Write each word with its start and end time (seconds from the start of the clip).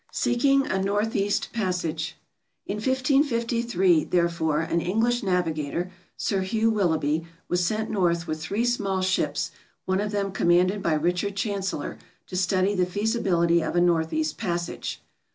Seeking 0.11 0.65
a 0.65 0.81
Northeast 0.81 1.53
Passage 1.53 2.17
In 2.65 2.77
1553, 2.77 4.05
therefore, 4.05 4.61
an 4.61 4.81
English 4.81 5.21
navigator, 5.21 5.91
Sir 6.17 6.41
Hugh 6.41 6.71
Wil 6.71 6.87
loughby, 6.89 7.27
was 7.47 7.63
sent 7.63 7.91
north 7.91 8.25
with 8.25 8.41
three 8.41 8.65
small 8.65 9.03
ships, 9.03 9.51
one 9.85 10.01
of 10.01 10.09
them 10.09 10.31
commanded 10.31 10.81
by 10.81 10.93
Richard 10.93 11.35
Chancellor, 11.35 11.99
to 12.25 12.35
study 12.35 12.73
the 12.73 12.87
feasibility 12.87 13.61
of 13.61 13.75
a 13.75 13.79
northeast 13.79 14.39
passage. 14.39 14.99